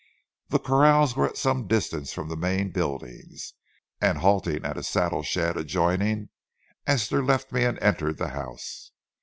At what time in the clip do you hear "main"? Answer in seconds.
2.35-2.71